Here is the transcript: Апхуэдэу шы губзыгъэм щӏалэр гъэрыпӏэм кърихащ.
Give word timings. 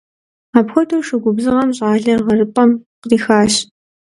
Апхуэдэу 0.57 1.01
шы 1.07 1.15
губзыгъэм 1.23 1.69
щӏалэр 1.77 2.21
гъэрыпӏэм 2.25 2.69
кърихащ. 3.01 3.53